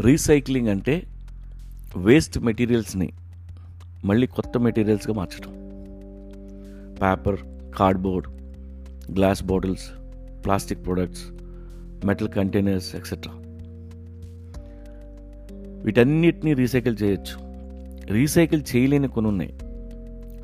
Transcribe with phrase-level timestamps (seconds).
[0.00, 1.06] Recycling అంటే
[1.96, 3.12] waste మెటీరియల్స్ని
[4.04, 5.52] మళ్ళీ కొత్త మెటీరియల్స్గా మార్చడం.
[7.02, 7.40] Paper
[7.76, 8.28] cardboard
[9.16, 9.90] glass bottles
[10.44, 11.22] plastic products
[12.06, 13.32] metal containers etcetera
[15.84, 17.36] వీటన్నిటినీ రీసైకిల్ చేయొచ్చు.
[18.12, 19.58] రీసైకిల్ చేయలేని కొన్ని ఉన్నాయి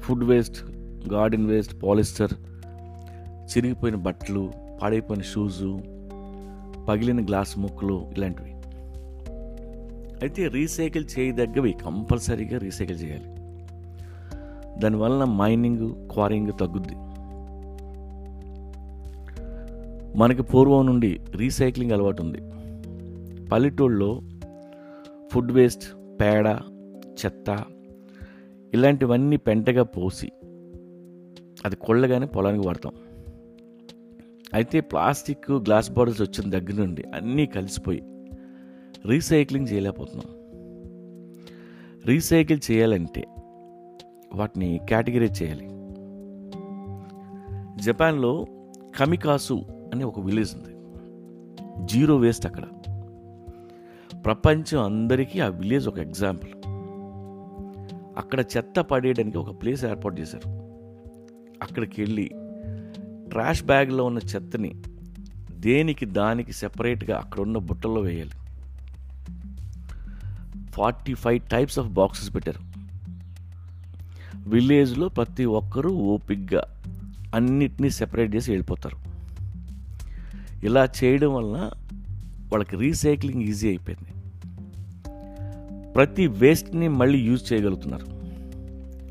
[0.00, 0.64] food waste
[1.12, 2.32] garden waste polyester
[3.24, 5.80] చిరిగిపోయిన బట్టలు పాడైపోయిన షూజు
[6.88, 8.59] పగిలిన గ్లాస్ ముక్కలు ఇలాంటివి.
[10.22, 13.28] అయితే రీసైకిల్ చేయదగ్గవి కంపల్సరీగా రీసైకిల్ చేయాలి.
[14.80, 16.96] దానివల్ల మైనింగ్ క్వారింగ్ తగ్గుద్ది.
[20.18, 22.40] మనకి పూర్వం నుండి రీసైక్లింగ్ అలవాటు ఉంది
[23.48, 24.20] పల్లెటూళ్ళలో
[25.32, 25.84] ఫుడ్ వేస్ట్
[26.20, 26.46] పేడ
[27.20, 27.64] చెత్త
[28.74, 30.30] ఇలాంటివన్నీ పెంటగా పోసి
[31.64, 32.92] అది కొళ్ళగానే పొలానికి వాడతాం.
[34.54, 38.02] అయితే ప్లాస్టిక్ గ్లాస్ బాటిల్స్ వచ్చిన దగ్గర నుండి అన్నీ కలిసిపోయి
[39.06, 40.36] రీసైక్లింగ్ చేయలేకపోతున్నాం.
[42.06, 43.26] రీసైకిల్ చేయాలంటే
[44.34, 45.66] వాటిని కేటగిరైజ్ చేయాలి.
[47.82, 48.46] జపాన్లో
[48.96, 50.76] కమికాసు అనే ఒక విలేజ్ ఉంది.
[51.86, 52.64] జీరో వేస్ట్ అక్కడ.
[54.24, 56.50] ప్రపంచం అందరికీ ఆ విలేజ్ ఒక ఎగ్జాంపుల్.
[58.18, 60.48] అక్కడ చెత్త పడేయడానికి ఒక ప్లేస్ ఏర్పాటు చేశారు.
[61.62, 62.30] అక్కడికి వెళ్ళి
[63.30, 64.74] ట్రాష్ బ్యాగ్లో ఉన్న చెత్తని
[65.52, 68.30] దేనికి దానికి సెపరేట్గా అక్కడ ఉన్న బుట్టల్లో వేయాలి.
[70.72, 72.70] Forty five types of boxes పెట్టారు.
[74.48, 76.62] విలేజ్లో ప్రతి ఒక్కరూ ఓపిక్గా
[77.34, 78.96] అన్నిటినీ సెపరేట్ చేసి వెళ్ళిపోతారు.
[80.66, 81.70] ఇలా చేయడం వలన
[82.52, 84.10] వాళ్ళకి రీసైక్లింగ్ ఈజీ అయిపోయింది.
[85.92, 88.06] ప్రతి వేస్ట్ని మళ్ళీ యూజ్ చేయగలుగుతున్నారు.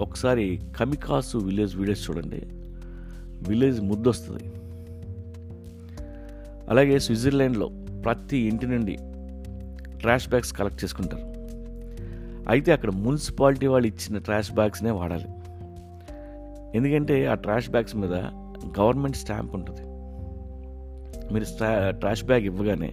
[0.00, 2.42] ఒకసారి కమికాసు విలేజ్ వీడియోస్ చూడండి.
[3.48, 4.52] విలేజ్ ముద్దొస్తుంది.
[6.70, 7.70] అలాగే స్విట్జర్లాండ్లో
[8.04, 8.96] ప్రతి ఇంటి నుండి
[9.98, 11.31] ట్రాష్ బ్యాగ్స్ కలెక్ట్ చేసుకుంటారు.
[12.48, 15.28] అయితే అక్కడ మున్సిపాలిటీ వాళ్ళు ఇచ్చిన ట్రాష్ బ్యాగ్స్నే వాడాలి.
[16.76, 18.12] ఎందుకంటే ఆ ట్రాష్ బ్యాగ్స్ మీద
[18.80, 19.82] గవర్నమెంట్ స్టాంప్ ఉంటుంది.
[21.34, 21.44] మీరు
[21.90, 22.92] ట్రాష్ బ్యాగ్ ఇవ్వగానే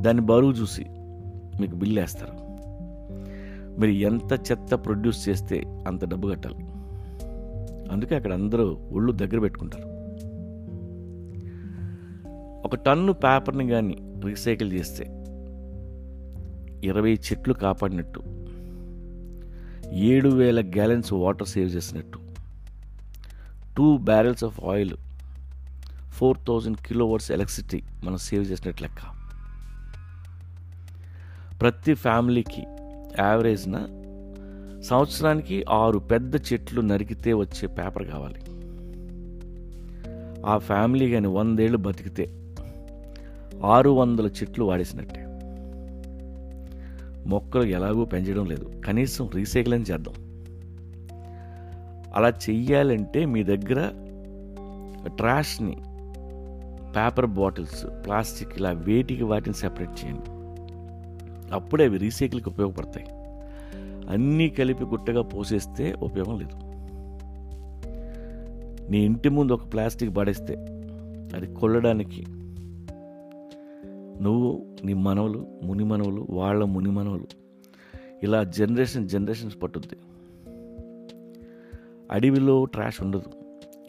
[0.00, 0.86] దాన్ని బరువు చూసి
[1.60, 2.32] మీకు బిల్లు వేస్తారు.
[3.80, 6.58] మీరు ఎంత చెత్త ప్రొడ్యూస్ చేస్తే అంత డబ్బు కట్టాలి.
[7.92, 9.88] అందుకే అక్కడ అందరూ ఒళ్ళు దగ్గర పెట్టుకుంటారు.
[12.64, 15.14] ఒక టన్ను పేపర్ని కానీ రీసైకిల్ చేస్తే
[16.84, 18.20] ఇరవై చెట్లు కాపాడినట్టు
[19.92, 22.18] ఏడు వేల గ్యాలన్స్ వాటర్ సేవ్ చేసినట్టు.
[23.76, 24.96] Two barrels of oil
[26.12, 29.18] four thousand kilowatts electricity మనం సేవ్ చేసినట్టు లెక్క.
[31.60, 32.62] ప్రతి ఫ్యామిలీకి
[33.18, 33.86] యావరేజ్న
[34.80, 38.40] సంవత్సరానికి ఆరు పెద్ద చెట్లు నరికితే వచ్చే పేపర్ కావాలి.
[40.46, 42.54] ఆ ఫ్యామిలీ కానీ వందేళ్ళు బతికితే
[43.64, 45.27] ఆరు వందల చెట్లు వాడేసినట్టే.
[47.28, 48.72] మొక్కలు ఎలాగూ పెంచడం లేదు.
[48.86, 50.14] కనీసం రీసైక్లింగ్ చేద్దాం.
[52.16, 53.90] అలా చెయ్యాలంటే మీ దగ్గర
[55.16, 55.76] ట్రాష్ని
[56.96, 60.30] పేపర్ బాటిల్స్ ప్లాస్టిక్ ఇలా వేటికి వాటిని సెపరేట్ చేయండి.
[61.54, 63.06] అప్పుడే అవి రీసైకిల్కి ఉపయోగపడతాయి.
[64.10, 66.68] అన్నీ కలిపి గుట్టగా పోసేస్తే ఉపయోగం లేదు.
[68.90, 70.54] నీ ఇంటి ముందు ఒక ప్లాస్టిక్ పడేస్తే
[71.36, 72.24] అది కొల్లడానికి
[74.22, 77.26] నువ్వు నీ మనవలు ముని మనవలు వాళ్ళ ముని మనవలు.
[78.22, 79.96] ఇలా జనరేషన్ జనరేషన్స్ పట్టుద్ది.
[82.10, 83.24] అడవిలో ట్రాష్ ఉండదు.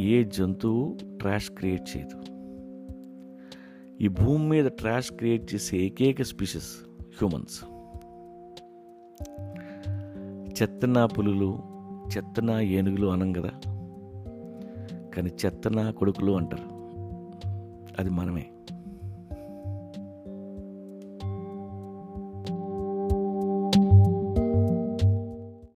[0.02, 2.22] ఏ జంతువు ట్రాష్ క్రియేట్ చేయదు.
[4.02, 7.64] ఈ భూమి మీద ట్రాష్ క్రియేట్ చేసే ఏకైక స్పీషీస్ హ్యూమన్స్.
[10.62, 11.60] చెత్తనా పులులు
[12.18, 13.52] చెత్తనా ఏనుగులు అనం కదా?
[15.16, 16.80] కానీ చెత్తనా కొడుకులు అంటారు.
[18.00, 18.46] అది మనమే.